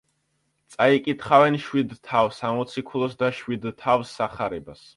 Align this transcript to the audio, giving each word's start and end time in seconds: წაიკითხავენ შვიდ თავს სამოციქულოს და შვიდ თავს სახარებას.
წაიკითხავენ 0.75 1.57
შვიდ 1.67 1.93
თავს 2.11 2.41
სამოციქულოს 2.45 3.17
და 3.23 3.33
შვიდ 3.43 3.71
თავს 3.85 4.19
სახარებას. 4.23 4.87